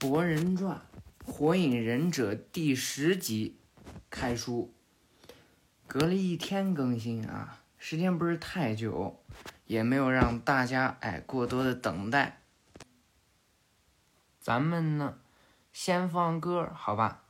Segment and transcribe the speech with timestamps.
[0.08, 0.80] 《博人传》
[1.30, 3.58] 《火影忍者》第十集
[4.08, 4.72] 开书，
[5.86, 9.22] 隔了一天更新啊，时间不是太久，
[9.66, 12.40] 也没有让大家哎过多的等待。
[14.40, 15.18] 咱们呢，
[15.70, 17.24] 先放歌，好吧？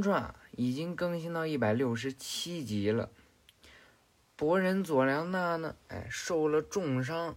[0.00, 3.10] 传》已经更新到一百六十七集了。
[4.36, 7.36] 博人佐良娜呢，哎，受了重伤，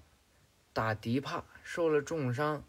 [0.74, 2.64] 打迪帕受了重伤。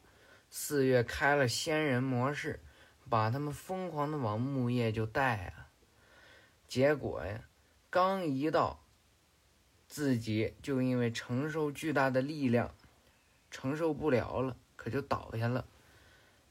[0.48, 2.60] 四月开了仙人模式，
[3.08, 5.68] 把他们疯狂的往木叶就带啊。
[6.66, 7.44] 结果呀，
[7.88, 8.82] 刚一到，
[9.88, 12.74] 自己就因为承受巨大的力量，
[13.50, 15.64] 承受不了了，可就倒下了。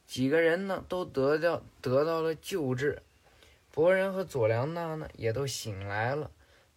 [0.05, 3.01] 几个人呢都得到得到了救治，
[3.71, 6.31] 博人和佐良娜呢也都醒来了，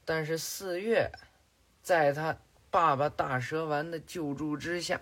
[0.05, 1.11] 但是四月
[1.83, 2.37] 在他
[2.71, 5.01] 爸爸大蛇丸的救助之下，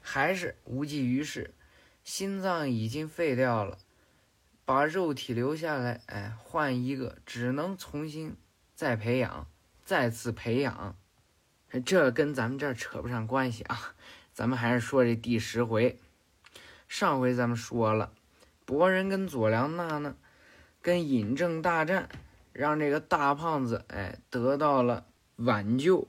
[0.00, 1.54] 还是无济于事，
[2.04, 3.78] 心脏已经废掉了，
[4.64, 8.36] 把肉体留下来，哎，换一个，只能重新
[8.74, 9.46] 再培养，
[9.84, 10.96] 再次培养，
[11.84, 13.94] 这跟咱们这儿扯不上关系啊，
[14.32, 15.98] 咱们还是说这第十回。
[16.88, 18.12] 上回咱们说了，
[18.64, 20.16] 博人跟佐良娜呢，
[20.82, 22.08] 跟尹正大战，
[22.52, 25.04] 让这个大胖子哎得到了
[25.36, 26.08] 挽救。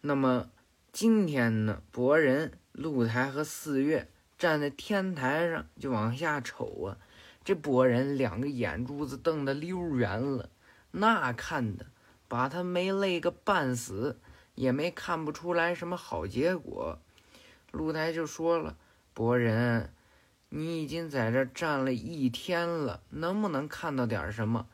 [0.00, 0.50] 那么
[0.92, 6.98] 今天呢，博人、露台和四月站在天台上就往下瞅啊，
[7.44, 10.50] 这博人两个眼珠子瞪得溜圆了，
[10.90, 11.86] 那看的
[12.26, 14.18] 把他没累个半死，
[14.56, 16.98] 也没看不出来什么好结果。
[17.70, 18.76] 露台就说了，
[19.14, 19.92] 博人。
[20.54, 24.66] 你已经在这站了一天了，能不能看到点什么？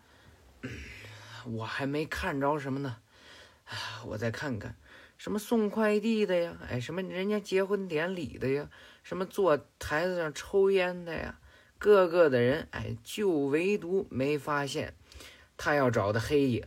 [1.46, 2.96] 我还没看着什么呢，
[4.04, 4.74] 我再看看，
[5.18, 6.56] 什么送快递的呀？
[6.68, 8.68] 哎，什么人家结婚典礼的呀？
[9.04, 11.38] 什么坐台子上抽烟的呀？
[11.78, 14.94] 各个的人，哎，就唯独没发现
[15.56, 16.64] 他要找的黑影。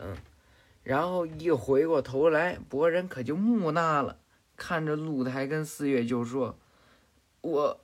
[0.83, 4.19] 然后一回过头来，博人可就木讷了，
[4.55, 6.57] 看着露台跟四月就说
[7.41, 7.81] ：“我。”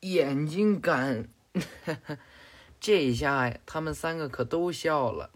[0.00, 1.28] 眼睛干，
[2.80, 5.30] 这一下呀，他们三个可都笑了。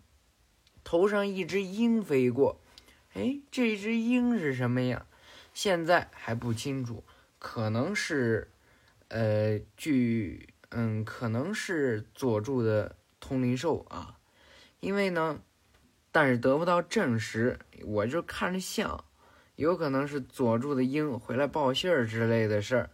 [0.82, 2.60] 头上一只鹰飞过，
[3.12, 5.06] 哎，这只鹰是什么呀？
[5.52, 7.04] 现在还不清楚，
[7.38, 8.50] 可能是，
[9.08, 14.18] 呃，据嗯，可能是佐助的通灵兽啊。
[14.80, 15.40] 因为呢，
[16.10, 19.04] 但是得不到证实，我就看着像，
[19.56, 22.90] 有可能是佐助的鹰回来报信儿之类的事儿。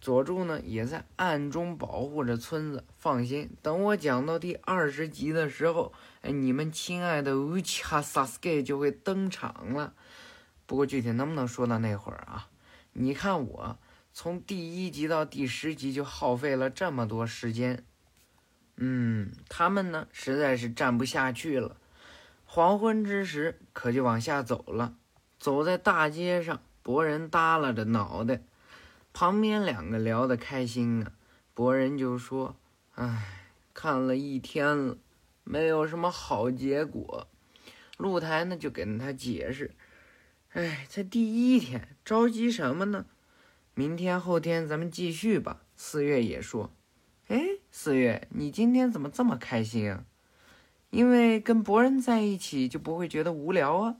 [0.00, 5.92] 佐助呢也在暗中保护着村子，放心，等我讲到第二十集的时候，
[6.22, 9.94] 哎，你们亲爱的乌卡萨斯盖就会登场了。
[10.66, 12.48] 不过具体能不能说到那会儿啊？
[12.92, 13.78] 你看我
[14.12, 17.84] 从第一集到第十集就耗费了这么多时间，
[18.76, 21.76] 嗯，他们呢实在是站不下去了。
[22.44, 24.94] 黄昏之时，可就往下走了。
[25.38, 28.40] 走在大街上，博人耷拉着脑袋。
[29.18, 31.10] 旁边两个聊得开心啊，
[31.52, 32.54] 博人就说
[32.94, 34.96] ：“唉，看了一天了，
[35.42, 37.26] 没有什么好结果。”
[37.98, 39.74] 露台呢就跟他解释
[40.54, 43.06] ：“哎，才第一天，着急什么呢？
[43.74, 46.70] 明天后天咱们继续吧。”四月也说
[47.26, 50.04] ：“哎，四月，你今天怎么这么开心啊？
[50.90, 53.96] 因为跟博人在一起就不会觉得无聊啊。”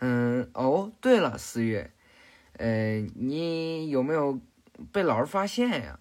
[0.00, 1.92] 嗯，哦，对了，四月，
[2.58, 4.40] 呃，你有没有
[4.92, 5.98] 被老师发现呀？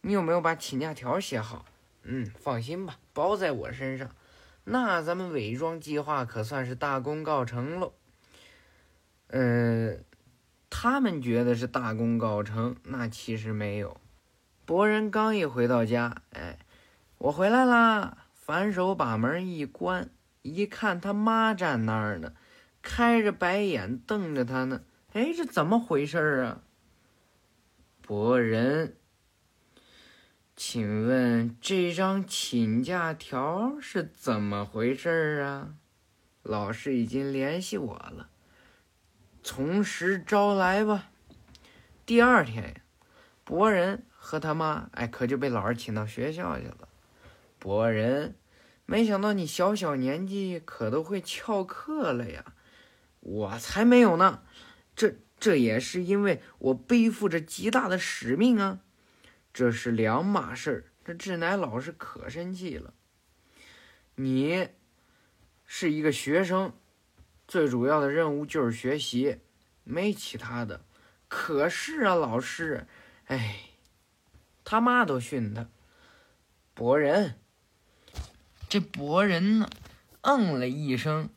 [0.00, 1.64] 你有没有把请假条写好？
[2.02, 4.10] 嗯，放心吧，包在我身上。
[4.64, 7.92] 那咱们伪装计划可算是大功告成喽。
[9.28, 10.04] 嗯，
[10.68, 14.00] 他们觉得是大功告成，那其实没有。
[14.64, 16.58] 博人刚一回到家，哎，
[17.18, 18.18] 我回来啦！
[18.34, 20.10] 反手把门一关，
[20.42, 22.32] 一看他妈站那儿呢，
[22.82, 24.82] 开着白眼瞪着他呢。
[25.12, 26.62] 哎，这怎么回事啊？
[28.00, 28.96] 博人。
[30.56, 35.74] 请问这张请假条是怎么回事啊？
[36.42, 38.30] 老师已经联系我了，
[39.42, 41.10] 从实招来吧。
[42.06, 42.80] 第二天，
[43.44, 46.88] 博人和他妈哎可就被老师请到学校去了。
[47.58, 48.36] 博人，
[48.86, 52.54] 没想到你小小年纪可都会翘课了呀！
[53.20, 54.42] 我才没有呢，
[54.94, 58.80] 这这也是因为我背负着极大的使命啊。
[59.52, 62.94] 这是两码事儿，这志乃老师可生气了。
[64.14, 64.68] 你
[65.66, 66.72] 是一个学生，
[67.46, 69.38] 最主要的任务就是学习，
[69.84, 70.84] 没其他的。
[71.28, 72.86] 可是啊，老师，
[73.26, 73.60] 哎，
[74.64, 75.68] 他妈都训他。
[76.74, 77.38] 博人，
[78.68, 79.68] 这博人呢，
[80.22, 81.28] 嗯了一声，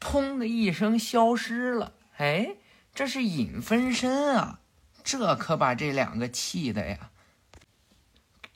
[0.00, 1.92] 砰的一声消失了。
[2.16, 2.56] 哎，
[3.00, 4.60] 这是影分身啊！
[5.02, 7.10] 这可把这两个气的呀。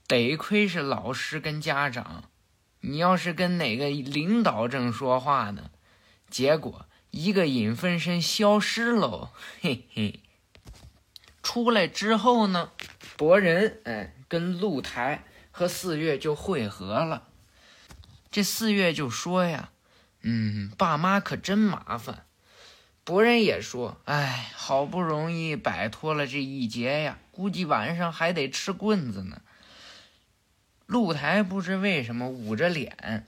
[0.07, 2.25] 得亏是老师跟家长，
[2.81, 5.71] 你要是跟哪个领导正说话呢，
[6.29, 9.31] 结果一个影分身消失喽，
[9.63, 10.21] 嘿嘿。
[11.43, 12.71] 出来之后呢，
[13.17, 17.29] 博人哎跟露台和四月就会合了。
[18.31, 19.71] 这四月就说呀，
[20.21, 22.27] 嗯，爸妈可真麻烦。
[23.05, 29.43] 博人也说，哎，好不容易摆脱了这一劫呀，估计晚上还得吃棍子呢。
[30.87, 33.27] 露台不知为什么捂着脸，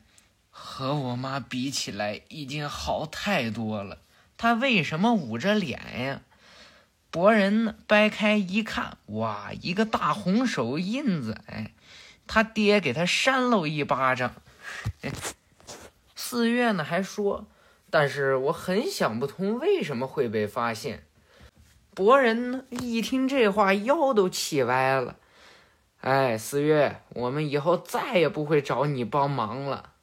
[0.51, 3.99] 和我妈比起来已经好太多了。
[4.39, 6.23] 他为什么捂着脸呀？
[7.11, 7.75] 博人呢？
[7.87, 11.39] 掰开一看，哇，一个大红手印子！
[11.47, 11.73] 哎，
[12.27, 14.35] 他爹给他扇了一巴掌。
[16.15, 17.47] 四月呢还说，
[17.99, 21.05] 但是我很想不通为什么会被发现。
[21.95, 25.17] 博人呢一听这话，腰都气歪了。
[26.03, 29.95] 哎，四月，我们以后再也不会找你帮忙了。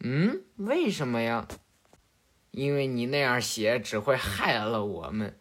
[0.00, 1.48] 嗯，为什么呀？
[2.50, 5.34] 因为你那样写只会害了我们。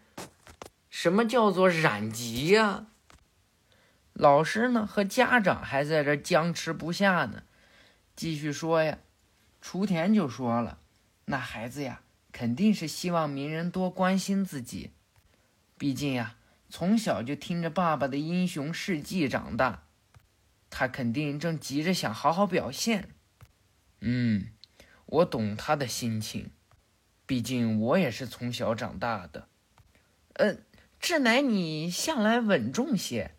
[0.89, 2.85] 什么叫做染疾呀？
[4.13, 7.43] 老师呢和家长还在这僵持不下呢。
[8.15, 8.97] 继续说呀，
[9.61, 10.77] 雏田就说了，
[11.29, 12.01] 那孩子呀，
[12.31, 14.91] 肯定是希望鸣人多关心自己。
[15.77, 16.37] 毕竟呀，
[16.69, 19.83] 从小就听着爸爸的英雄事迹长大。
[20.69, 23.09] 他肯定正急着想好好表现，
[23.99, 24.47] 嗯，
[25.05, 26.51] 我懂他的心情，
[27.25, 29.49] 毕竟我也是从小长大的。
[30.33, 30.63] 嗯，
[30.99, 33.31] 志乃你向来稳重些，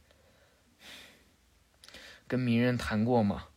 [2.27, 3.49] 跟鸣人谈过吗？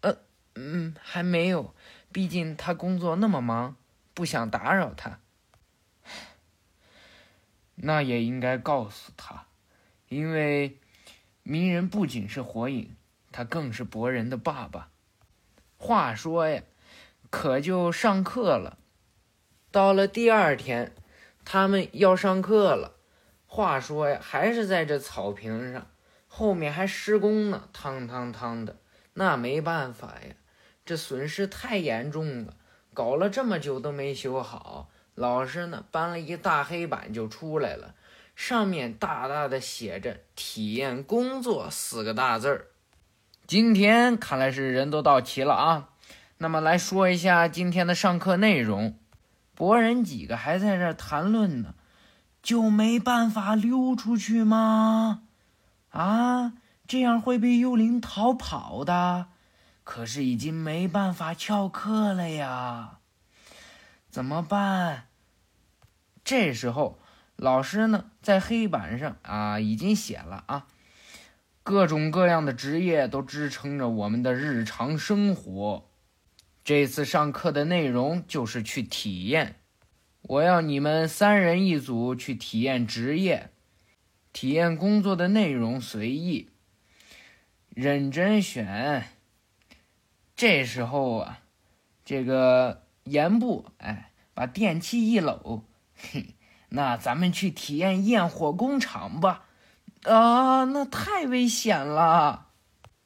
[0.00, 0.18] 呃，
[0.54, 1.74] 嗯，还没有，
[2.18, 3.76] 毕竟他工作那么忙，
[4.12, 5.20] 不想打扰他。
[7.76, 9.46] 那也应该告诉他，
[10.08, 10.80] 因为
[11.44, 12.96] 鸣人不仅是火影。
[13.30, 14.90] 他更是博人的爸爸。
[15.76, 16.60] 话说呀，
[17.30, 18.78] 可就上课了。
[19.70, 20.92] 到了第二天，
[21.44, 22.96] 他们要上课了。
[23.46, 25.86] 话说呀，还是在这草坪上，
[26.26, 28.80] 后面还施工呢，汤汤汤的。
[29.14, 30.34] 那没办法呀，
[30.88, 32.54] 这损失太严重了，
[32.94, 34.88] 搞了这么久都没修好。
[35.14, 37.94] 老师呢，搬了一大黑板就出来了，
[38.34, 42.68] 上面大大的写着“体验工作”四个大字儿。
[43.46, 45.90] 今天看来是人都到齐了啊，
[46.38, 48.96] 那么来说一下今天的上课内容。
[49.54, 51.74] 博人几个还在这谈论呢，
[52.42, 55.24] 就没办法溜出去吗？
[55.90, 56.54] 啊，
[56.86, 59.26] 这样会被幽灵逃跑的。
[59.88, 62.98] 可是已经没办法翘课了呀，
[64.10, 65.08] 怎么办？
[66.22, 66.98] 这时候
[67.36, 70.66] 老师呢，在黑板上啊已经写了啊。
[71.62, 75.88] 各种各样的职业都支撑着我们的日常生活。
[76.62, 79.56] 这次上课的内容就是去体验，
[80.20, 83.50] 我要你们三人一组去体验职业，
[84.34, 86.50] 体验工作的内容随意，
[87.70, 89.14] 认真选。
[90.38, 91.40] 这时候啊，
[92.04, 95.64] 这个言部哎，把电器一搂，
[95.96, 96.36] 嘿，
[96.68, 99.46] 那咱们去体验焰火工厂吧。
[100.04, 102.50] 啊，那太危险了，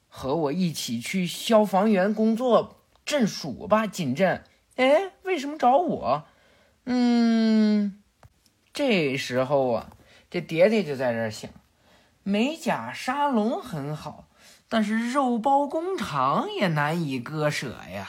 [0.07, 4.43] 和我一起去消防员工作镇暑吧，锦镇。
[4.75, 6.25] 哎，为什么找我？
[6.85, 7.99] 嗯，
[8.71, 9.89] 这时候啊，
[10.29, 11.49] 这蝶蝶就在这儿想，
[12.21, 14.22] 美甲沙龙很好，
[14.73, 18.07] 但是肉包工厂也难以割舍呀。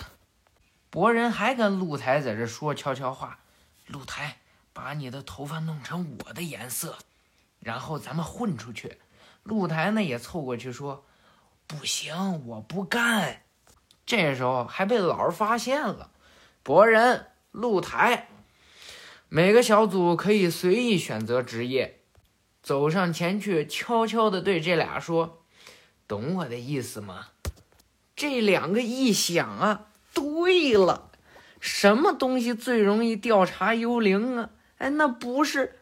[0.89, 3.39] 博人还跟露台在这说悄悄话
[3.87, 4.39] ：“露台，
[4.73, 6.97] 把你的头发弄成我的颜色。”
[7.61, 8.97] 然后咱们混出去，
[9.43, 11.05] 露台呢也凑过去说
[11.69, 13.43] ：“不行，我不干。”
[14.07, 16.13] 这时候还被老师发现了。
[16.63, 18.29] 博人、露台，
[19.29, 22.01] 每个小组可以随意选择职业。
[22.63, 25.44] 走上前去，悄悄地对这俩说
[26.07, 27.29] ：“懂我的意思吗？”
[28.17, 31.11] 这两个一想啊，对了，
[31.59, 34.51] 什么东西最容易调查幽灵啊？
[34.79, 35.81] 哎，那不是。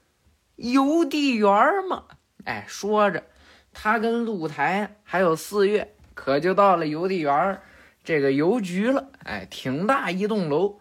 [0.56, 1.48] 邮递员
[1.88, 2.04] 吗，
[2.44, 3.24] 哎，说着，
[3.72, 7.60] 他跟露台还有四月，可就到了邮递员
[8.04, 9.10] 这个邮局了。
[9.24, 10.80] 哎，挺大一栋楼，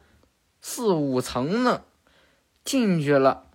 [0.61, 1.83] 四五层呢。
[2.63, 3.47] 进去了，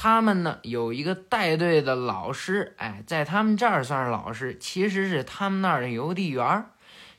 [0.00, 6.70] 他们呢有一个带队的老师，哎，在他们这儿算是老师，其实是他们那儿的邮递员儿。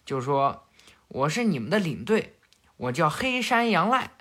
[0.06, 0.64] 就说
[1.10, 2.38] 我是你们的领队，
[2.78, 4.12] 我叫黑山羊赖。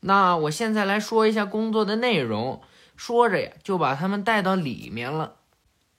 [0.00, 2.60] 那我现在来说一下工作的内容。
[2.98, 5.36] 说着呀，就把他们带到里面了。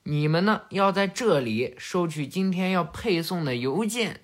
[0.04, 4.20] 你们呢，要在这里收取今天要配送的邮件。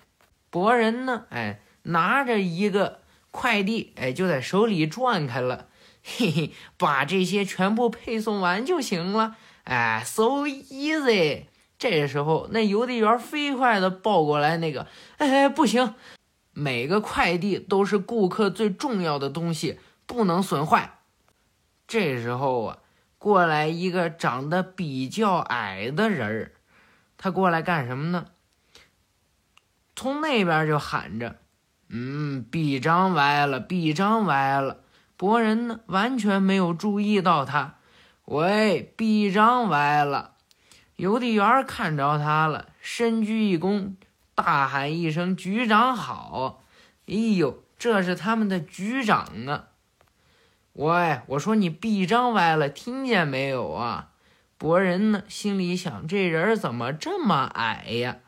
[0.49, 3.01] 博人呢，哎，拿着一个
[3.31, 5.67] 快递，哎，就在手里转开了。
[6.03, 9.35] 嘿嘿，把这些全部配送完就行了。
[9.65, 11.45] 哎，so easy。
[11.77, 14.87] 这时候，那邮递员飞快地抱过来那个，
[15.17, 15.93] 哎，不行，
[16.51, 20.99] 每个快递都是顾客最重要的东西，不能损坏。
[21.87, 22.77] 这时候啊，
[23.17, 26.51] 过来一个长得比较矮的人儿，
[27.17, 28.25] 他过来干什么呢？
[29.95, 31.37] 从那边就喊着
[31.89, 34.81] ：“嗯，臂章歪了，臂章歪了。”
[35.19, 37.75] 博人呢，完全没有注意到他。
[38.23, 40.35] 喂，臂章歪了！
[40.95, 43.95] 邮递员看着他了，深鞠一躬，
[44.33, 46.63] 大喊一声：“局长好！”
[47.05, 49.67] 哎呦，这是他们的局长啊！
[50.71, 54.11] 喂，我说你臂章歪了，听见没有啊？
[54.57, 58.19] 博人呢，心里想，这人怎么这么矮呀？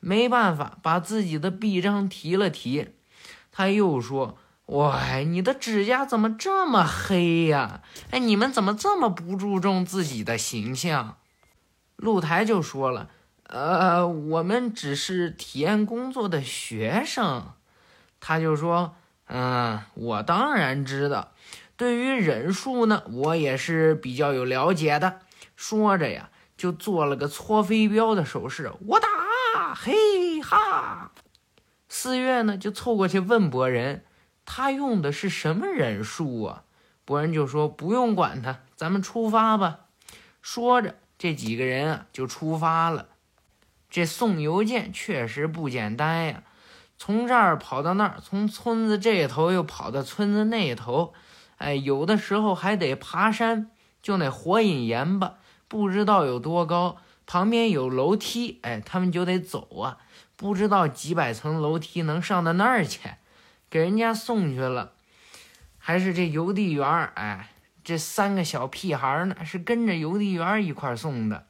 [0.00, 2.88] 没办法，把自己的臂章提了提。
[3.50, 4.36] 他又说
[4.66, 7.82] ：“喂，你的指甲怎么这么黑呀？
[8.10, 11.18] 哎，你们怎么这么不注重自己的形象？”
[11.96, 13.10] 露台就说了
[13.48, 17.52] ：“呃，我们只是体验工作的学生。”
[18.20, 18.96] 他就说
[19.28, 21.32] ：“嗯，我当然知道。”
[21.76, 25.20] 对于忍术呢，我也是比较有了解的。
[25.56, 28.72] 说着呀，就做了个搓飞镖的手势。
[28.86, 31.10] 我打，嘿哈！
[31.88, 34.04] 四月呢，就凑过去问博人，
[34.46, 36.64] 他用的是什么忍术啊？
[37.04, 39.80] 博人就说不用管他，咱们出发吧。
[40.40, 43.08] 说着，这几个人啊就出发了。
[43.90, 46.42] 这送邮件确实不简单呀，
[46.98, 51.12] 从这儿跑到那儿，从村子这头又跑到村子那头。
[51.58, 53.70] 哎，有的时候还得爬山，
[54.02, 55.34] 就那火影岩吧，
[55.68, 56.96] 不知道有多高，
[57.26, 59.98] 旁边有楼梯，哎，他们就得走啊，
[60.36, 63.10] 不知道几百层楼梯能上到那儿去，
[63.74, 64.92] 给人家送去了，
[65.78, 67.50] 还是这邮递员哎，
[67.82, 71.48] 这三个小屁孩呢，是跟着邮递员一块送的，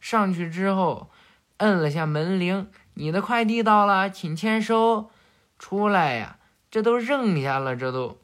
[0.00, 1.10] 上去之后，
[1.58, 5.10] 摁了下门铃，你的快递到了，请签收，
[5.58, 6.38] 出来呀，
[6.70, 8.22] 这都扔下了，这都。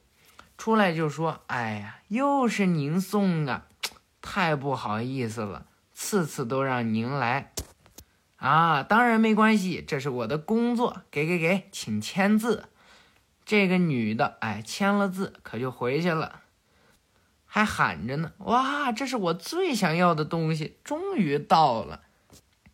[0.57, 3.67] 出来就说：“哎呀，又是您送啊，
[4.23, 7.53] 太不好意思了，次次都让您来
[8.37, 8.83] 啊。
[8.83, 11.03] 当然没关系，这是我的工作。
[11.11, 12.71] 给给给，请签字。
[13.45, 16.41] 这个女的，哎，签了字，可就回去了，
[17.47, 18.33] 还喊着呢。
[18.39, 22.03] 哇，这是我最想要的东西，终于到了。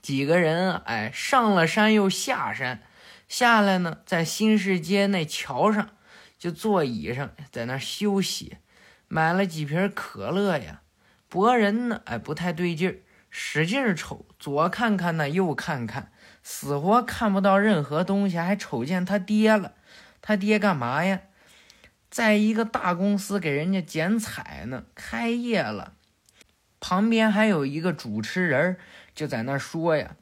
[0.01, 2.83] 几个人，哎，上了山又下山，
[3.29, 5.91] 下来呢，在新市街那桥上。”
[6.39, 8.59] 就座椅上在那休息，
[9.09, 10.83] 买了几瓶可乐呀。
[11.29, 16.13] 博人呢，哎，不太对劲儿，使劲瞅，左看看呢，右看看，
[16.45, 19.73] 死活看不到任何东西，还瞅见他爹了。
[20.29, 21.23] 他爹干嘛呀？
[22.11, 25.95] 在一个大公司给人家剪彩呢，开业了。
[26.81, 28.77] 旁边还有一个主持人
[29.15, 30.17] 就在那说呀：“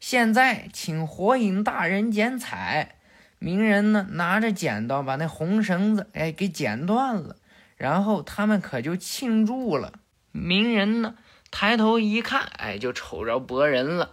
[0.00, 2.96] 现在请火影大人剪彩。”
[3.38, 7.36] 鸣人呢拿着剪刀把那红绳子哎给剪断了，
[7.76, 9.92] 然后他们可就庆祝了。
[10.32, 11.14] 鸣人呢
[11.52, 14.10] 抬头一看，哎，就瞅着博人了，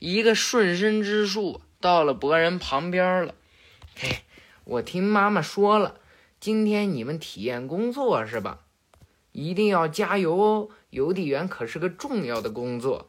[0.00, 3.36] 一个顺身之术到了博人旁边了。
[3.94, 4.24] 嘿，
[4.64, 5.96] 我听妈妈说了，
[6.38, 8.60] 今天你们体验工作是吧？
[9.32, 10.68] 一定要加油哦！
[10.90, 13.08] 邮递员可是个重要的工作。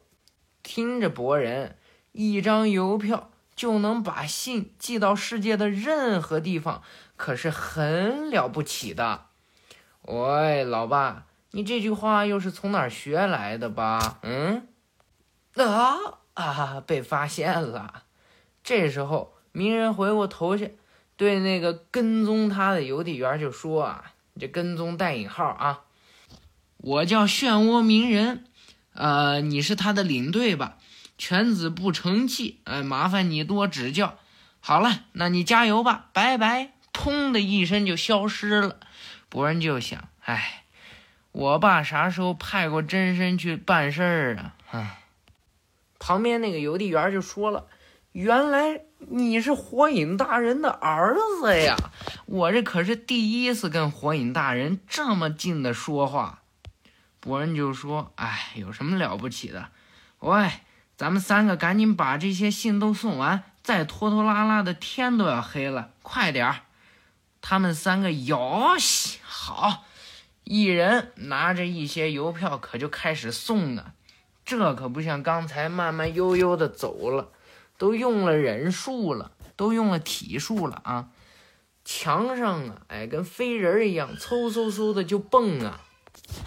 [0.64, 1.78] 听着，博人，
[2.14, 6.82] 一张邮票就能把信寄到世界的任何地方，
[7.18, 9.26] 可是很了不起的。
[10.04, 14.20] 喂，老爸，你这句话又是从哪儿学来的吧？
[14.24, 14.68] 嗯？
[15.56, 15.98] 啊
[16.34, 16.84] 啊！
[16.88, 18.04] 被发现了。
[18.64, 20.78] 这时候，鸣人回过头去，
[21.16, 25.82] 对那个跟踪他的邮递员就说：“啊，这跟踪带引号啊。”
[26.78, 28.46] 我叫漩涡鸣人，
[28.94, 30.78] 呃，你是他的领队吧？
[31.18, 34.18] 犬子不成器，哎，麻烦你多指教。
[34.60, 36.74] 好了，那你加油吧，拜拜！
[36.92, 38.78] 砰的一声就消失了。
[39.30, 40.64] 博人就想，哎，
[41.32, 44.56] 我爸啥时候派过真身去办事儿啊？
[44.72, 45.00] 唉。
[46.00, 47.68] 旁边那个邮递员就说了
[48.12, 51.76] ：“原来你是火影大人的儿子呀！
[52.26, 56.40] 我这可是第一次跟火影大人这么近的说话。”
[57.20, 59.70] 博人就说：“哎，有什么了不起的？
[60.20, 60.50] 喂，
[60.98, 66.56] 咱们三个赶紧把这些信都送完，再拖拖拉拉的天都要黑了，快点儿！”
[67.42, 69.84] 他们三个哟西好，
[70.46, 73.94] 一人拿着一些邮票，可就开始送了。
[74.46, 77.32] 这可不像刚才慢慢悠悠的走了，
[77.78, 81.10] 都用了人术了，都用了体术了啊！
[81.86, 85.82] 墙上啊，哎，跟飞人一样，嗖嗖嗖的就蹦啊！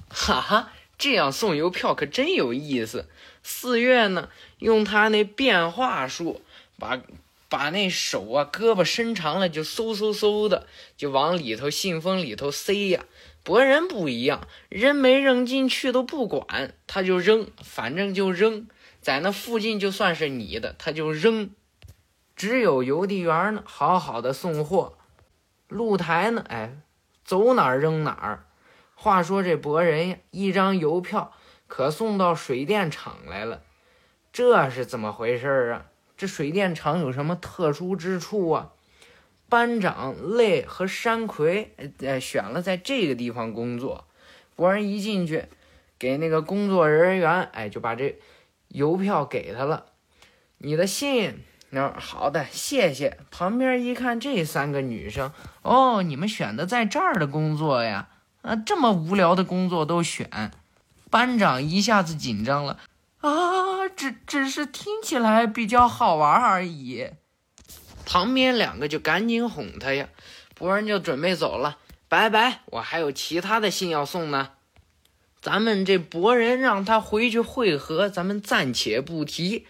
[0.09, 3.09] 哈哈，这样送邮票可真有意思。
[3.43, 6.41] 四月呢，用他那变化术，
[6.79, 7.01] 把
[7.49, 13.05] 把那手啊、胳膊伸长了，就嗖嗖嗖的就往里头信封里头塞呀。
[13.45, 18.67] 博人不一样，扔没扔进去都不管，他就扔，反正就扔，
[19.07, 21.51] 在那附近就算是你的，他就扔。
[22.35, 24.99] 只有邮递员呢，好好的送货，
[25.69, 26.79] 露台呢，哎，
[27.25, 28.47] 走哪儿扔哪儿。
[28.97, 31.33] 话说这博人呀，一张邮票
[31.69, 33.63] 可送到水电厂来了，
[34.33, 35.87] 这是怎么回事啊？
[36.17, 38.73] 这水电厂有什么特殊之处啊？
[39.49, 44.05] 班长累和山葵呃选了在这个地方工作。
[44.57, 45.45] 博人一进去，
[45.97, 48.19] 给那个工作人员哎就把这
[48.77, 49.87] 邮票给他了。
[50.59, 53.19] 你的信，那好的，谢谢。
[53.31, 58.09] 旁边一看，这三个女生哦，你们选的在这儿的工作呀？
[58.43, 60.51] 啊，这么无聊的工作都选，
[61.11, 62.79] 班长一下子紧张了。
[63.23, 67.09] 啊，只只是听起来比较好玩而已。
[68.05, 70.09] 旁边两个就赶紧哄他呀，
[70.55, 71.79] 博人就准备走了。
[72.09, 74.51] 拜拜，我还有其他的信要送呢。
[75.41, 79.67] 咱们这博人让他回去会合，咱们暂且不提。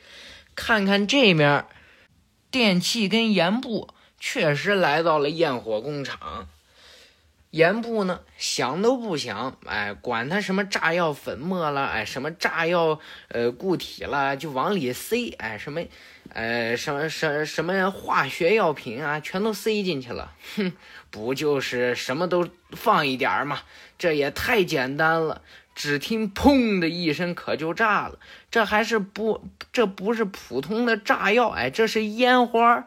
[0.55, 1.67] 看看这面，
[2.51, 6.49] 电器跟盐部确实来到了焰火工厂。
[7.51, 15.83] 盐部呢，想都不想，哎，管他什么炸药粉末了，哎，什么炸药呃固体了，就往里塞，哎，什么，
[16.35, 20.35] 呃，什么什什么化学药品啊，全都塞进去了。
[20.57, 20.73] 哼，
[21.17, 23.61] 不就是什么都放一点嘛？
[23.97, 25.41] 这也太简单了。
[25.75, 28.19] 只听砰的一声，可就炸了。
[28.51, 32.85] 这还是不，这不是普通的炸药，哎，这是烟花。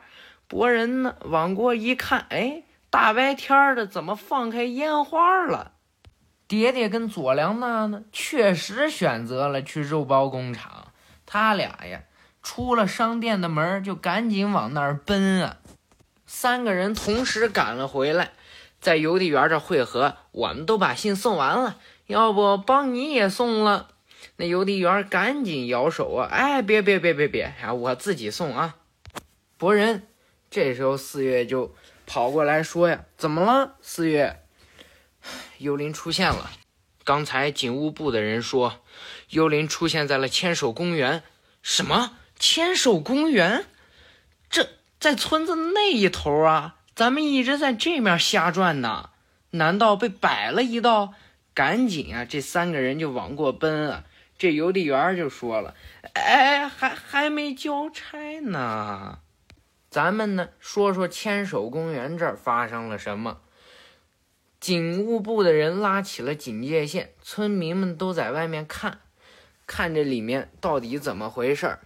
[0.47, 2.61] 博人呢，往过一看，哎。
[2.91, 5.71] 大白天的，怎么放开烟花了？
[6.47, 10.87] 爹爹跟佐良娜呢，确实选择了去肉包工厂。
[11.25, 12.01] 他俩呀，
[12.43, 15.57] 出了商店的门，就赶紧往那儿奔啊。
[16.31, 18.33] 三个人同时赶了回来，
[18.79, 20.15] 在邮递员这汇合。
[20.29, 23.89] 我们都把信送完了，要不帮你也送了？
[24.35, 28.75] 那邮递员赶紧摇手啊，哎，别别别别别，啊，我自己送啊。
[29.57, 30.07] 博人，
[30.51, 31.75] 这时候四月就。
[32.05, 33.75] 跑过来说呀，怎么了？
[33.81, 34.41] 四月，
[35.59, 36.49] 幽灵出现了。
[37.03, 38.81] 刚才警务部的人说，
[39.29, 41.21] 幽灵出现在了千手公园。
[41.61, 42.17] 什么？
[42.39, 43.67] 千手公园？
[44.49, 44.67] 这
[44.99, 46.75] 在村子那一头啊！
[46.93, 49.11] 咱们一直在这面瞎转呢，
[49.51, 51.13] 难道被摆了一道？
[51.53, 52.25] 赶紧啊！
[52.25, 54.03] 这三个人就往过奔啊！
[54.37, 55.75] 这邮递员就说了
[56.13, 59.19] ：“哎，还还没交差呢。
[59.89, 63.39] 咱们呢，说说千手公园这儿发生了什么。”
[64.59, 68.99] 警务部的人拉起了警戒线，村民们都在外面看，
[69.65, 71.79] 看这里面到底怎么回事儿。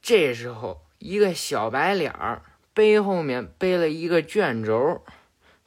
[0.00, 5.04] 这时候，一个小白脸儿背后面背了一个卷轴，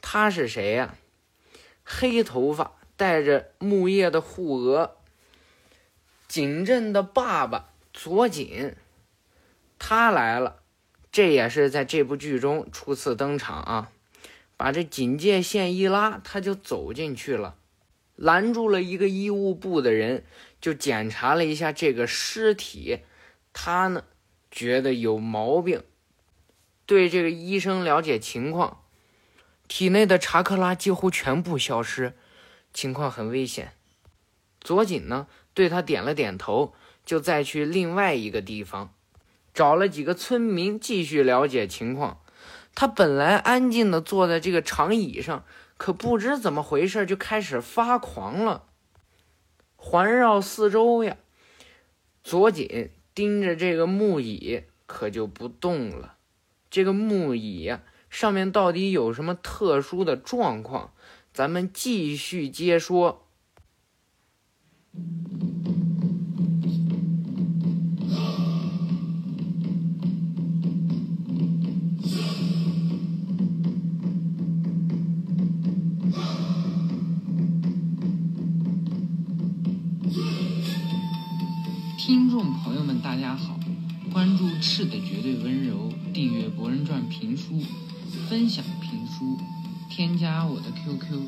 [0.02, 0.96] 他是谁呀、
[1.84, 4.96] 黑头发，戴着木叶的护额。
[6.30, 8.74] 景镇的爸爸左锦，
[9.78, 10.62] 他来了，
[11.12, 13.92] 这也是在这部剧中初次登场啊。
[14.56, 17.56] 把这警戒线一拉，他就走进去了，
[18.16, 20.24] 拦住了一个医务部的人，
[20.62, 23.02] 就检查了一下这个尸体。
[23.52, 24.06] 他呢
[24.56, 25.84] 觉得有毛病，
[26.86, 28.86] 对这个医生了解情况，
[29.68, 32.14] 体内的查克拉几乎全部消失，
[32.74, 33.74] 情况很危险。
[34.62, 36.74] 左锦呢对他点了点头，
[37.06, 38.94] 就再去另外一个地方，
[39.54, 42.22] 找了几个村民继续了解情况。
[42.74, 45.44] 他本来安静的坐在这个长椅上，
[45.76, 48.64] 可不知怎么回事就开始发狂了，
[49.76, 51.18] 环绕四周呀。
[52.24, 56.18] 左锦盯着这个木椅，可就不动了。
[56.70, 57.74] 这个木椅，
[58.10, 60.94] 上面到底有什么特殊的状况？
[61.34, 63.25] 咱们继续接说。
[83.06, 83.60] 大家好！
[84.12, 87.62] 关注“赤的绝对温柔”，订阅《博人传》评书，
[88.28, 89.40] 分享评书，
[89.92, 91.22] 添加我的 QQ：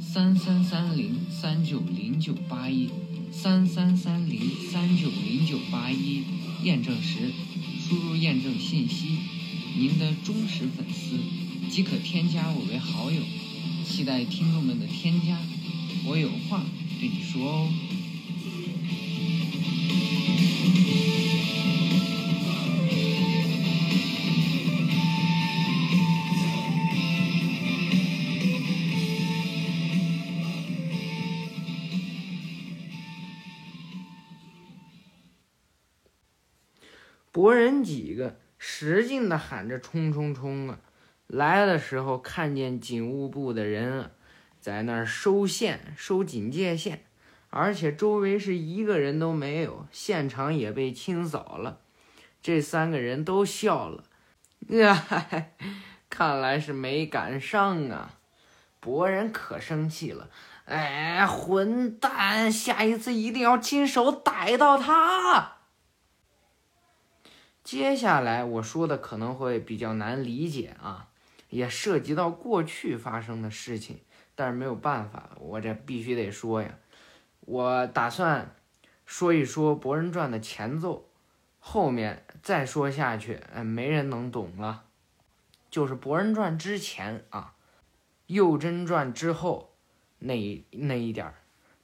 [0.00, 2.88] 三三三零三九零九八一
[3.30, 4.40] 三三三零
[4.72, 6.24] 三九零九八一，
[6.62, 7.30] 验证时
[7.86, 9.18] 输入验证信息，
[9.76, 11.18] 您的忠实粉丝
[11.70, 13.20] 即可添加我为好友，
[13.84, 15.36] 期待听众们的添加，
[16.06, 16.64] 我有话
[16.98, 17.68] 对你说哦。
[39.18, 40.78] 劲的喊着“冲冲冲啊！”
[41.26, 44.12] 来的时候看见警务部的人，
[44.60, 47.04] 在那儿收线、收警戒线，
[47.50, 51.80] 而且周围是一个人都没有，现场也被清扫了。
[52.40, 54.04] 这三个人都笑了，
[54.68, 55.04] 呀，
[56.08, 58.14] 看来是没赶上啊！
[58.78, 60.30] 博人可生气了，
[60.66, 62.50] 哎，混蛋！
[62.50, 65.57] 下一次一定要亲手逮到他。
[67.68, 71.10] 接下来我说的可能会比较难理解啊，
[71.50, 74.00] 也涉及到过去发生的事情，
[74.34, 76.78] 但是没有办法，我这必须得说呀。
[77.40, 78.54] 我打算
[79.04, 81.10] 说一说《博人传》的前奏，
[81.58, 84.84] 后面再说下去，哎，没人能懂了。
[85.70, 87.52] 就是《博人传》之前啊，
[88.28, 89.74] 《幼真传》之后
[90.20, 91.34] 那那一点儿，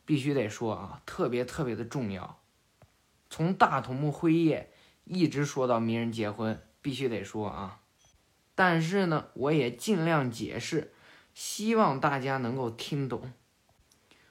[0.06, 2.38] 必须得说啊，特别特别的重要。
[3.28, 4.70] 从大筒木辉夜。
[5.04, 7.80] 一直说到鸣人结婚，必须得说啊。
[8.54, 10.92] 但是呢，我也尽量解释，
[11.34, 13.32] 希望大家能够听懂。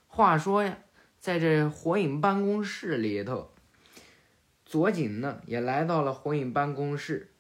[0.08, 0.78] 话说呀，
[1.20, 3.52] 在这火影办公室里头，
[4.66, 7.34] 佐井呢也来到了火影办公室，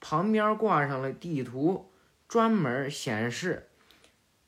[0.00, 1.90] 旁边挂上了地图，
[2.28, 3.68] 专门显示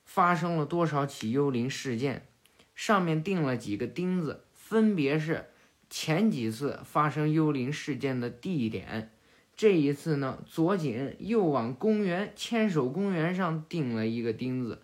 [0.04, 2.26] 发生了多少起幽灵事件，
[2.74, 5.46] 上面钉了几个钉子，分别是。
[5.90, 9.10] 前几次发生幽灵事件的地点，
[9.56, 14.82] 这一次呢，佐井又往公园牵手公园上钉了一个钉子。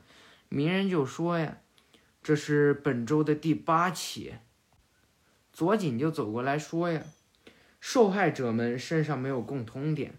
[0.48, 1.58] 鸣人就说呀
[2.22, 4.34] ：“这是本周的第八起。”
[5.52, 7.02] 佐井就走过来说呀
[7.80, 10.14] ：“受害者们身上没有共同点，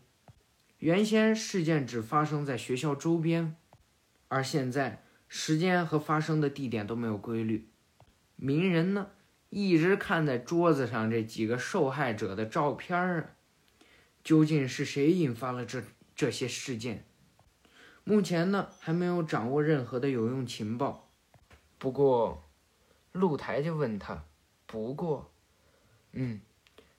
[0.80, 3.56] 原先事件只发生在学校周边，
[4.28, 7.67] 而现在时间和发生的地点都没有规律。”
[8.38, 9.08] 鸣人呢？
[9.58, 13.30] 一直看在桌子上这几个受害者的照片啊，
[14.22, 15.82] 究竟是谁引发了这
[16.13, 17.06] 这些事件？
[18.04, 21.10] 目前呢还没有掌握任何的有用情报。
[21.78, 22.44] 不过，
[23.13, 24.26] 露台就问他
[24.68, 25.32] ：“不过，
[26.12, 26.41] 嗯，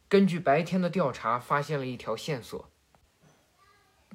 [0.09, 2.71] 根据白天的调查，发现了一条线索，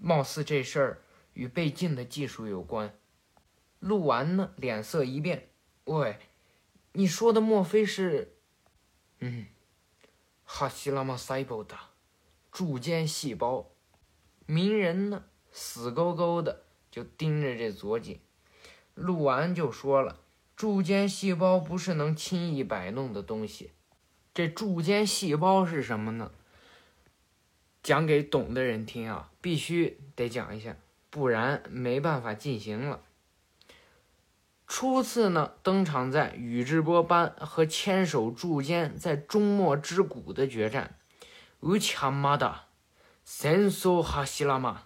[0.02, 1.02] 貌似这事儿
[1.34, 2.92] 与被禁的技术有关。”
[3.78, 5.50] 录完呢，脸色一变
[5.86, 6.18] ：“喂。”
[6.94, 8.31] 你说的莫非是
[9.22, 9.46] 嗯，
[10.44, 11.78] 哈西拉玛塞波的
[12.52, 13.70] 柱间细胞，
[14.46, 18.20] 鸣人呢死勾勾的就盯着这左井。
[18.96, 20.20] 录完就说了，
[20.56, 23.72] 柱间细胞不是能轻易摆弄的东西。
[24.34, 26.32] 这柱间细胞是什么呢？
[27.84, 30.76] 讲给懂的人听啊，必须得讲一下，
[31.10, 33.04] 不然没办法进行了。
[34.74, 40.96] 初次呢登场在宇智波斑和千手柱间在终末之谷的决战，
[41.60, 42.68] 乌强马达，
[43.26, 44.84] 神索哈西拉玛。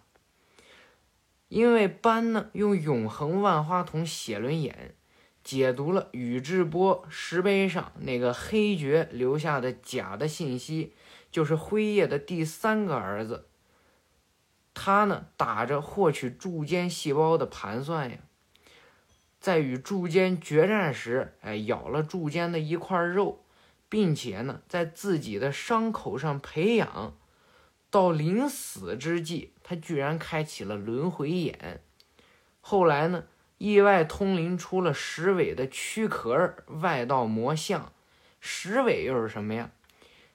[1.50, 4.96] 因为斑呢用永恒万花筒写轮眼
[5.44, 10.96] 解读了宇智波石碑上那个黑爵留下的假的信息。
[11.30, 13.46] 就是辉夜的第三个儿子，
[14.74, 18.18] 他呢打着获取柱间细胞的盘算呀，
[19.46, 23.46] 在与柱间决战时，哎，咬了柱间的一块肉，
[23.88, 27.16] 并且呢在自己的伤口上培养，
[27.92, 31.84] 到临死之际，他居然开启了轮回眼。
[32.60, 33.26] 后来呢，
[33.60, 37.94] 意外通灵出了石尾的躯壳外道魔像，
[38.40, 39.70] 石尾又是什么呀？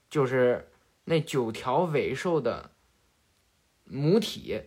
[0.08, 0.68] 就是。
[1.06, 2.70] 那九条尾兽的
[3.82, 4.62] 母体，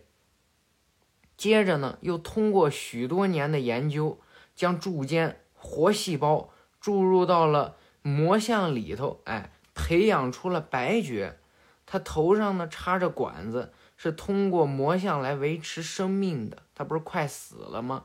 [1.38, 4.20] 接着呢，又通过许多年的研究，
[4.54, 11.38] 将柱间活细胞注入到了魔像里头，哎，培养出了白绝。
[11.86, 16.62] 他头上呢插着管子，是通过魔像来维持生命的。
[16.74, 18.04] 他不是快死了吗？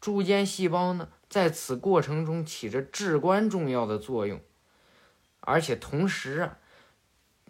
[0.00, 4.40] 柱间细胞呢，在此过程中起着至关重要的作用，
[5.40, 6.58] 而且同时啊。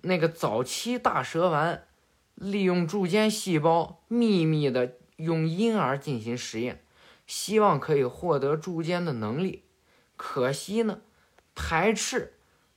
[0.05, 1.85] 那个早期大蛇丸
[2.35, 6.82] 利用柱间细胞秘密的用婴儿进行实验，
[7.35, 9.64] 希望可以获得柱间的能力。
[10.18, 11.01] 可惜呢，
[11.55, 12.35] 排斥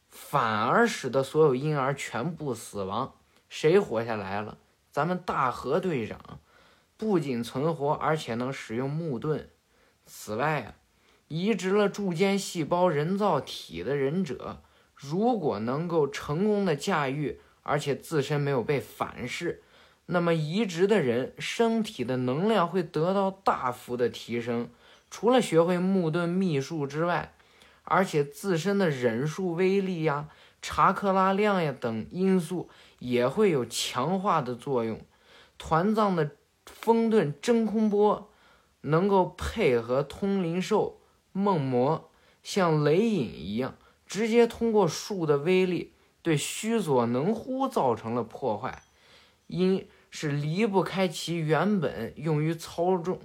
[0.09, 3.15] 反而使得所有婴儿全部死亡。
[3.49, 4.57] 谁活下来了？
[4.93, 6.39] 咱们大河队长
[6.95, 9.49] 不仅存活，而且能使用木盾。
[10.05, 10.75] 此外啊，
[11.27, 14.61] 移植了柱间细胞人造体的忍者。
[14.93, 19.61] 如果能够成功的驾驭，而且自身没有被反噬，
[20.07, 24.69] 那么移植的人身体的能量会得到大幅的提升。
[25.09, 27.33] 除了学会木遁秘术之外，
[27.83, 30.27] 而且自身的忍术威力呀、
[30.61, 34.99] 查克拉量呀等因素也会有强化的作用。
[35.57, 36.31] 团藏的
[36.65, 38.29] 风遁真空波
[38.81, 40.99] 能够配合通灵兽
[41.31, 42.09] 梦魔，
[42.43, 43.75] 像雷影一样。
[44.05, 48.83] 直接通过树的威力对须佐能乎造成了破坏，
[49.47, 53.19] 因是离不开其原本用于操纵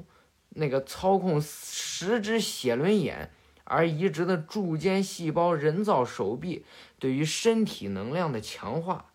[0.48, 3.30] 那个操控十只血轮眼
[3.62, 6.66] 而移植的柱间细胞人造手臂
[6.98, 9.12] 对于身体能量的强化。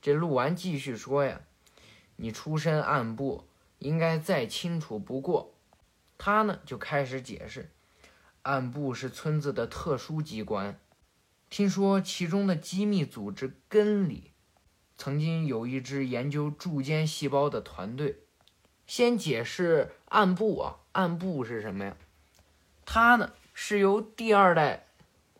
[0.00, 1.40] 这录完继续说呀，
[2.14, 3.48] 你出身暗部，
[3.80, 5.52] 应该再清楚不过。
[6.16, 7.72] 他呢就开始解释。
[8.42, 10.78] 暗部是村子的特殊机关，
[11.50, 14.30] 听说其中的机密组织根里，
[14.96, 18.18] 曾经有一支研究柱间细胞的团队。
[18.86, 21.96] 先解释暗部啊，暗部是什么呀？
[22.84, 24.86] 它呢是由第二代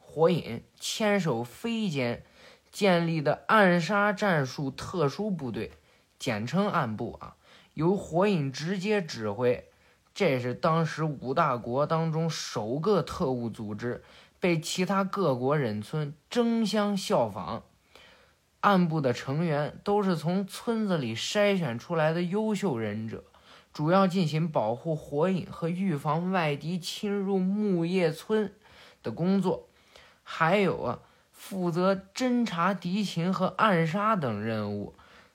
[0.01, 2.25] 火影千手飞间
[2.73, 5.73] 建立的暗杀战术特殊部队，
[6.19, 7.37] 简称暗部啊，
[7.75, 9.69] 由火影直接指挥。
[10.15, 14.03] 这是当时五大国当中首个特务组织，
[14.41, 17.65] 被其他各国忍村争相效仿。
[18.65, 23.23] 暗部的成员都是从村子里筛选出来的优秀忍者，
[23.75, 28.51] 主要进行保护火影和预防外敌侵入木叶村
[29.03, 29.69] 的工作，
[30.23, 31.01] 还有啊，
[31.31, 34.95] 负责侦察敌情和暗杀等任务。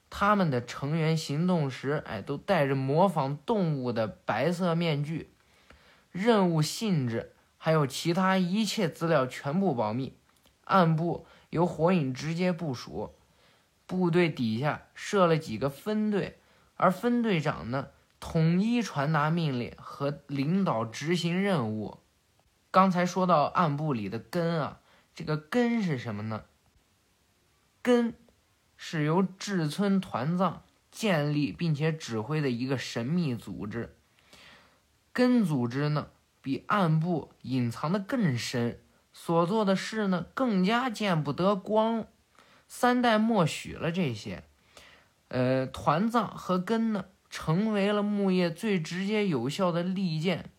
[0.10, 5.30] 他们的成员行动时，哎，都戴着模仿动物的白色面具。
[6.12, 10.16] 任务性质还有其他一切资料全部保密。
[10.64, 13.14] 暗部由火影直接部署，
[13.90, 16.38] 部队底下设了几个分队，
[16.76, 17.88] 而分队长呢，
[18.20, 21.98] 统一传达命令和领导执行任务。
[22.70, 24.80] 刚才说到暗部里的根啊，
[25.16, 26.44] 这个根是什么呢？
[27.82, 28.14] 根。
[28.82, 33.98] 是由志村团藏建立并且指挥的一个神秘组织。
[35.12, 36.08] 根组织呢，
[36.42, 38.80] 比暗部隐藏的更深，
[39.12, 42.08] 所做的事呢更加见不得光。
[42.70, 44.44] 三代默许了这些。
[45.28, 50.52] 呃，团藏和根呢，成为了木叶最直接有效的利剑，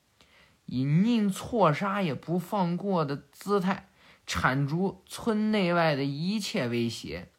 [0.66, 3.86] 以宁错杀也不放过的姿态。
[4.26, 7.30] 铲除村内外的一切威胁。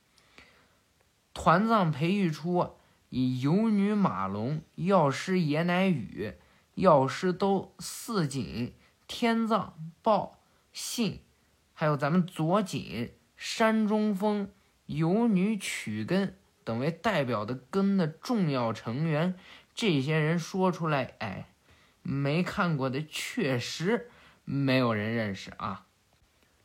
[1.33, 2.75] 团藏培育出
[3.07, 6.33] 以游女马龙、药师爷乃宇、
[6.73, 8.73] 药师兜四锦、
[9.07, 10.39] 天藏豹
[10.73, 11.21] 信，
[11.73, 14.49] 还有咱们左锦、山中风、
[14.97, 19.35] 游女曲根等为代表的根的重要成员。
[19.73, 21.47] 这些人说出来，哎，
[22.01, 24.09] 没看过的确实
[24.43, 25.85] 没有人认识啊。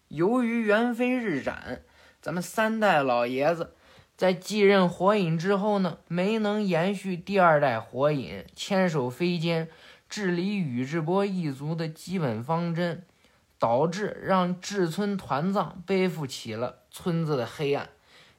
[0.09, 1.83] 由于元妃日斩，
[2.21, 3.75] 咱们三代老爷子
[4.17, 9.69] 在继任火影之后呢，没能延续第二代火影千手飞间
[10.09, 13.05] 治理宇智波一族的基本方针，
[13.59, 17.91] 导致让志村团藏背负起了村子的黑暗。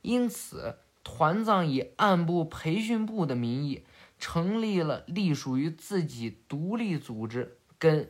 [0.08, 3.86] 因此，团藏以暗部培训部的名义。
[4.20, 8.10] 成立了隶属于自己独立组织根，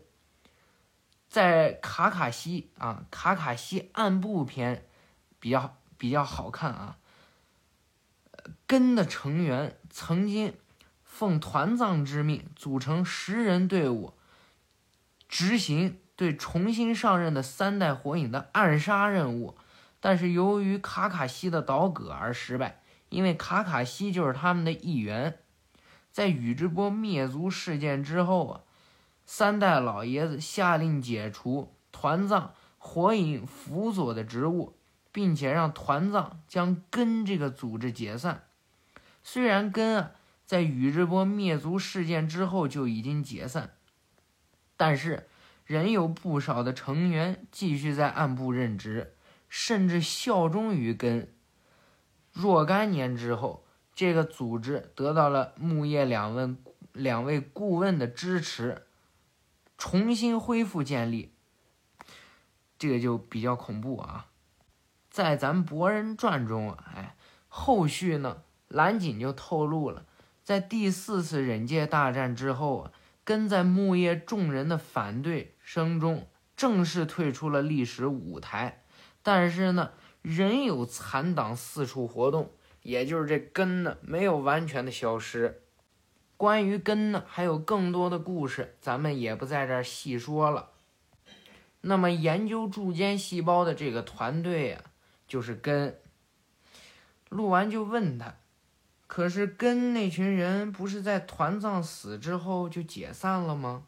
[1.27, 4.85] 在卡卡西啊，卡卡西暗部篇
[5.37, 6.97] 比较比较好看啊。
[8.65, 10.53] 根的成员曾经
[11.03, 14.13] 奉团藏之命组成十人队伍，
[15.27, 19.57] 执行对重新上任的三代火影的暗杀任务，
[19.99, 25.39] 但是由于卡卡西的倒戈而失败，因为卡卡西就是他们的一员。
[26.11, 28.61] 在宇智波灭族事件之后啊，
[29.25, 34.75] 三代老爷子下令解除团藏火影辅佐的职务，
[35.11, 38.43] 并且让团藏将根这个组织解散。
[39.23, 40.11] 虽然根啊
[40.45, 43.71] 在宇智波灭族事件之后就已经解散，
[44.77, 45.27] 但是
[45.65, 49.13] 仍有不少的成员继续在暗部任职，
[49.47, 51.33] 甚至效忠于根。
[52.31, 53.63] 若干年之后。
[53.97, 56.55] 这个组织得到了木叶两位
[56.93, 58.83] 两位顾问的支持，
[59.75, 61.33] 重新恢复建立。
[62.77, 64.27] 这个就比较恐怖啊！
[65.09, 67.15] 在咱《博人传》中，哎，
[67.47, 70.05] 后续呢，蓝井就透露了，
[70.43, 72.91] 在第四次忍界大战之后啊，
[73.23, 78.83] 跟在木叶众人的反对声中，正式退出了历史舞台。
[79.27, 82.53] 但是呢，仍有残党四处活动。
[82.81, 85.63] 也就是这根呢，没有完全的消失。
[86.37, 90.69] 关于根呢，还有更多的故事，咱们也不在这儿细说了。
[91.81, 94.85] 那么，研究柱间细胞的这个团队啊，
[95.27, 95.99] 就是根。
[97.27, 98.35] 录完就问他，
[99.07, 103.83] 可是根那群人不是在团藏死之后就解散了吗？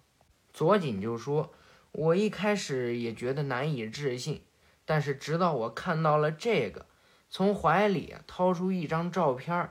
[0.51, 1.53] 佐井就说
[1.93, 4.41] ：“我一开始也觉得难以置信，
[4.89, 6.87] 但是直到我看到了这个。”
[7.31, 9.69] 从怀里掏出一张照片，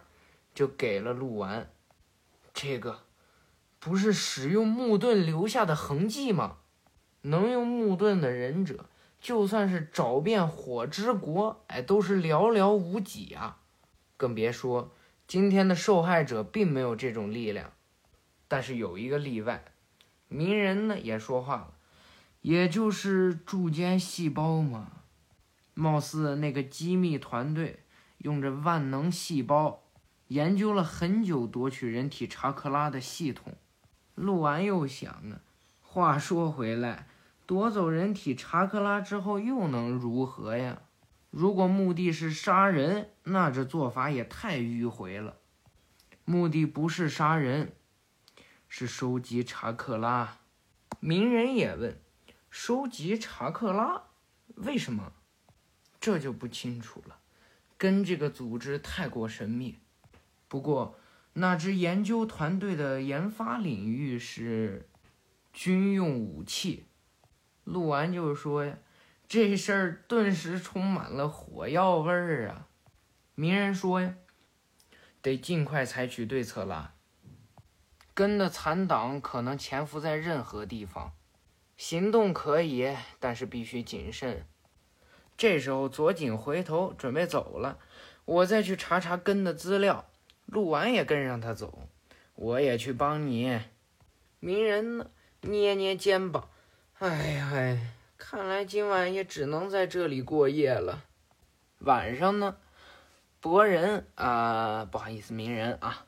[0.55, 1.69] 就给了鹿丸。
[2.55, 3.01] 这个
[3.81, 6.59] 不是使用木盾留下的痕迹吗？
[7.23, 8.85] 能用木盾的忍者，
[9.21, 13.59] 就算是找遍火之国，哎，都是寥寥无几啊！
[14.17, 14.93] 更别说
[15.27, 17.73] 今天的受害者并没有这种力量。
[18.47, 19.65] 但是有一个例外，
[20.29, 21.75] 鸣人呢也说话了，
[22.41, 24.93] 也就是柱间细胞嘛。
[25.81, 27.85] 貌似那个机密团队
[28.17, 29.85] 用着万能细胞
[30.27, 33.55] 研究了很久夺取人体查克拉的系统。
[34.17, 35.39] 录完又想啊，
[35.81, 37.07] 话说回来，
[37.47, 40.83] 夺走人体查克拉之后又能如何呀？
[41.31, 45.37] 如果目的是杀人，那这做法也太迂回了。
[46.25, 47.77] 目的不是杀人，
[48.69, 50.39] 是收集查克拉。
[50.99, 51.97] 鸣人也问：
[52.51, 54.03] 收集查克拉，
[54.57, 55.13] 为什么？
[56.09, 57.19] 这就不清楚了，
[57.77, 59.77] 跟这个组织太过神秘。
[60.49, 60.99] 不过，
[61.35, 64.89] 那支研究团队的研发领域是
[65.53, 66.87] 军用武器。
[67.65, 68.79] 录完就说呀，
[69.29, 72.69] 这事儿顿时充满了火药味儿啊！
[73.35, 74.15] 鸣人说呀，
[75.21, 76.95] 得尽快采取对策了。
[78.15, 81.13] 跟的残党可能潜伏在任何地方，
[81.77, 84.47] 行动可以，但是必须谨慎。
[85.39, 87.79] 这时候，佐井回头准备走了，
[88.25, 90.05] 我再去查查根的资料。
[90.47, 91.89] 录完也跟上他走，
[92.35, 93.61] 我也去帮你。
[94.41, 95.11] 鸣人呢，
[95.43, 96.49] 捏捏肩膀，
[96.99, 97.79] 哎呀，
[98.17, 101.05] 看来今晚也只能在这里过夜了。
[101.81, 102.57] 晚上呢，
[103.41, 106.07] 博人啊，不好意思，鸣人啊，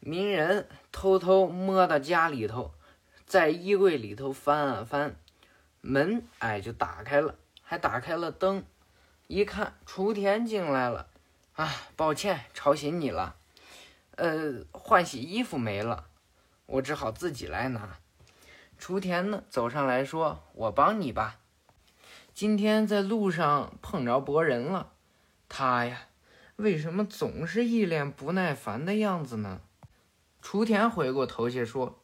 [0.00, 2.74] 鸣人偷偷摸到家里头，
[3.24, 5.16] 在衣柜里头翻啊翻，
[5.80, 7.36] 门哎就打开了。
[7.68, 8.64] 还打开了灯，
[9.26, 11.08] 一看雏田进来了，
[11.54, 13.34] 啊，抱歉吵醒你了，
[14.12, 16.06] 呃，换洗衣服没了，
[16.66, 17.98] 我只好自己来拿。
[18.78, 21.40] 雏田呢走上来说：“我帮你吧。”
[22.32, 24.92] 今天在路上碰着博人了，
[25.48, 26.02] 他呀，
[26.54, 29.60] 为什么总是一脸不耐烦的样子呢？
[30.40, 31.98] 雏田回过头去说：“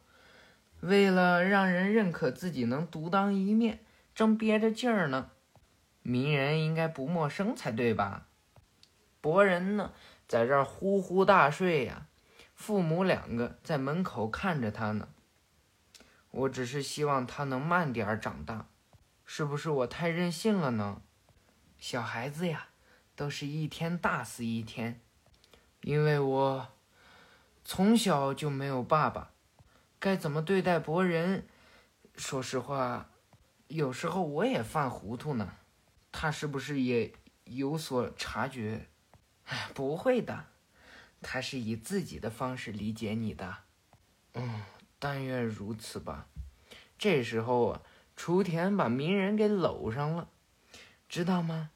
[0.81, 3.79] 为了让人认可自己能独当一面，
[4.13, 5.29] 正憋着劲儿呢。
[6.03, 8.27] 名人应该不陌生才对吧？
[9.19, 9.91] 博人呢，
[10.27, 12.05] 在这儿呼呼大睡呀，
[12.53, 15.07] 父母两个在门口看着他呢。
[16.29, 18.67] 我只是希望他能慢点长大，
[19.25, 21.01] 是不是我太任性了呢？
[21.79, 22.67] 小孩子呀，
[23.15, 25.01] 都是一天大死一天，
[25.81, 26.67] 因为我。”
[27.65, 29.31] 从小就没有爸爸，
[29.97, 31.47] 该怎么对待博人？
[32.17, 33.09] 说实话，
[33.69, 35.53] 有时候我也犯糊涂呢。
[36.13, 37.11] 他是不是也
[37.43, 38.87] 有所察觉？
[39.45, 40.45] 哎，不会的，
[41.21, 43.57] 他是以自己的方式理解你的。
[44.35, 44.61] 嗯，
[44.99, 46.27] 但愿如此吧。
[46.97, 47.81] 这时候啊，
[48.15, 50.29] 雏田把鸣人给搂上了，
[51.09, 51.71] 知道吗？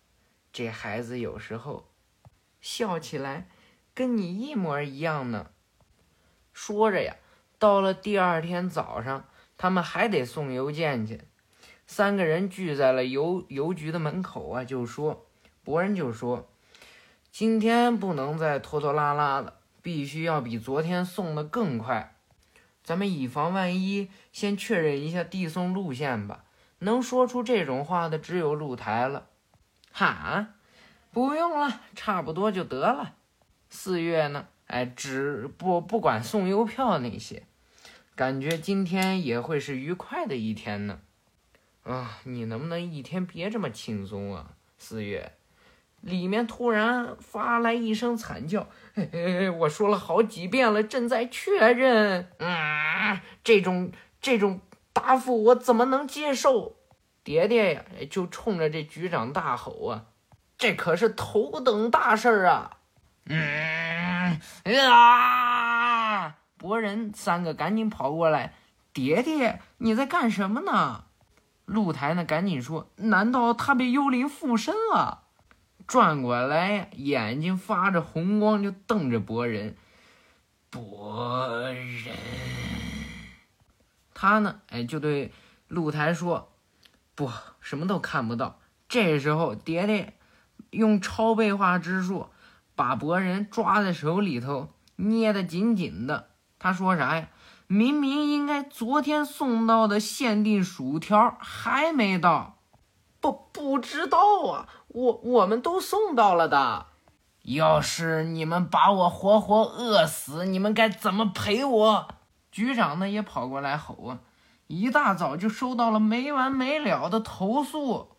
[0.54, 1.92] 这孩子有时候
[2.62, 3.50] 笑起来
[3.94, 5.52] 跟你一模一样呢。
[6.54, 7.18] 说着呀，
[7.60, 9.28] 到了第二天早上，
[9.58, 11.22] 他们还得送邮件去。
[11.88, 15.26] 三个人聚在了邮邮局的门口啊，就说
[15.64, 16.50] ：“博人就说，
[17.32, 22.16] 今天不能再拖拖拉拉了，必须要比昨天送的更快。
[22.84, 26.44] 咱们以防万一，先确认一下递送路线吧。
[26.80, 29.28] 能说出这种话的只有露台了。
[29.92, 30.50] 哈，
[31.12, 33.16] 不用了，差不多就得了。
[33.70, 37.44] 四月呢？”哎，只不不管送邮票那些，
[38.16, 41.00] 感觉今天也会是愉快的一天呢。
[41.88, 44.48] 啊，你能不能一天别这么轻松啊？
[44.78, 45.32] 四月，
[46.02, 48.68] 里面突然发来一声惨叫。
[48.94, 52.30] 嘿嘿，我说了好几遍了，正在确认。
[52.40, 54.60] 啊，这种这种
[54.92, 56.76] 答复我怎么能接受？
[57.24, 60.06] 爹爹呀，就冲着这局长大吼啊！
[60.58, 62.80] 这可是头等大事儿啊！
[63.26, 64.40] 嗯。
[64.92, 66.36] 啊！
[66.58, 68.54] 博人三个赶紧跑过来，
[68.92, 71.06] 爹爹，你在干什么呢？
[71.68, 72.24] 露台呢？
[72.24, 75.26] 赶紧说，难道他被幽灵附身了？
[75.86, 79.76] 转过来，眼睛发着红光，就瞪着博人。
[80.70, 82.16] 博人，
[84.14, 84.62] 他呢？
[84.70, 85.34] 哎，就对
[85.68, 86.54] 露台说，
[87.16, 88.60] 不，什么都看不到。
[88.88, 90.14] 这时候，爹爹
[90.70, 92.30] 用超倍化之术。
[92.76, 96.30] 把博人抓在手里头，捏得紧紧的。
[96.60, 97.28] 他说啥呀？
[97.68, 102.60] 明明应该昨天送到的限定薯条还没到，
[103.20, 104.68] 不不知道啊。
[104.88, 106.86] 我我们都送到了的。
[107.44, 112.08] 要是你们把我活活饿死，你们该怎么赔我？
[112.52, 114.20] 局长呢也跑过来吼啊！
[114.68, 118.16] 一大早就收到了没完没了的投诉，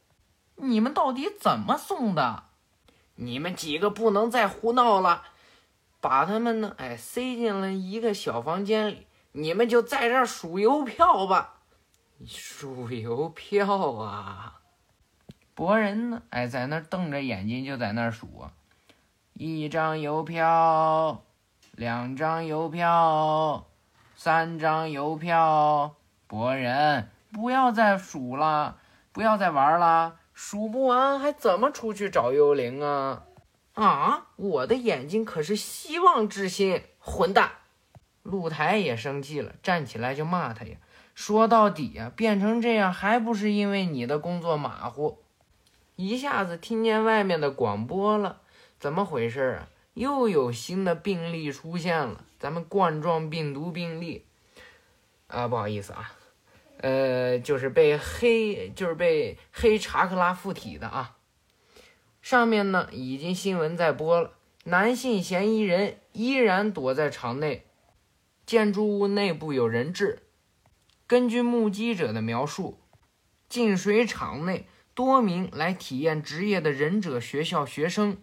[0.56, 2.44] 你们到底怎么送的？
[3.16, 5.24] 你们几个不能再胡闹了，
[6.00, 9.07] 把他们呢，哎，塞进了一个小房间里。
[9.38, 11.60] 你们就在这儿数邮票吧。
[12.26, 14.60] 数邮票啊！
[15.54, 18.50] 博人呢，哎，在那儿瞪着眼睛就在那儿数啊。
[19.34, 21.22] 一张邮票，
[21.70, 23.68] 两张邮票，
[24.16, 25.94] 三张邮票。
[26.26, 28.78] 博人，不要再数了，
[29.12, 30.16] 不要再玩了。
[30.34, 33.22] 数不完还怎么出去找幽灵啊？
[33.74, 34.26] 啊！
[34.34, 37.52] 我的眼睛可是希望之星，混蛋！
[38.22, 40.76] 露台也生气了，站起来就骂他呀。
[41.14, 45.18] 说到底呀，变成这样还不是因为你的工作马虎？
[45.96, 48.40] 一下子听见外面的广播了，
[48.78, 49.68] 怎么回事啊？
[49.94, 54.24] 又有新的病例出现了，咱们冠状病毒病例。
[55.26, 56.12] 啊，不好意思啊。
[56.80, 61.16] 呃，就是被黑，就是被黑查克拉附体的啊。
[62.22, 64.30] 上面呢已经新闻在播了，
[64.62, 67.64] 男性嫌疑人依然躲在场内，
[68.48, 70.22] 建筑物内部有人质。
[71.06, 72.80] 根据目击者的描述，
[73.46, 78.16] 净水厂内多名来体验职业的忍者学校学生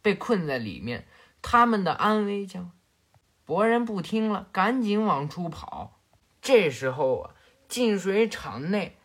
[0.00, 1.06] 被困在里面，
[1.42, 2.72] 他们的安危将……
[3.44, 6.00] 博人不听了，赶紧往出跑。
[6.40, 7.34] 这时候啊。
[7.68, 8.96] 净水厂内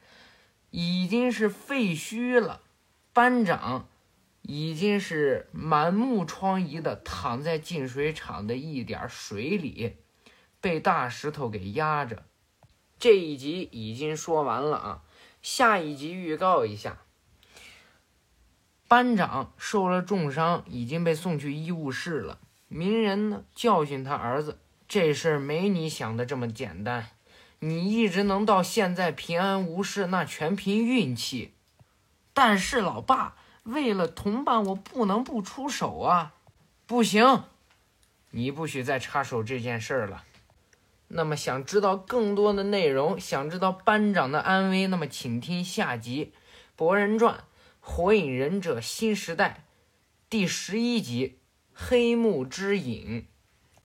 [0.70, 2.62] 已经是废墟了，
[3.12, 3.90] 班长
[4.44, 9.98] 已经是满目疮痍的躺在净水厂的一点水里，
[10.62, 12.24] 被大石头给压着。
[12.98, 15.02] 这一集已经说完了啊，
[15.42, 17.00] 下一集预告一下：
[18.88, 22.38] 班长受了重伤，已经被送去医务室了。
[22.68, 27.10] 鸣人呢，教训他儿子，这事儿没你想的这么简单。
[27.60, 31.54] 你一直能到现在平安无事，那全凭运气。
[32.34, 36.34] 但是老爸，为了同伴，我不能不出手啊！
[36.88, 37.44] 不行，
[38.30, 40.24] 你不许再插手这件事儿了。
[41.14, 46.34] 那么，想知道更多的内容，想知道班长的安危，那么请听下集
[46.76, 47.36] 《博人传》
[47.80, 49.66] 《火影忍者新时代》
[50.30, 51.28] 第十一集
[51.74, 53.26] 《黑幕之影》。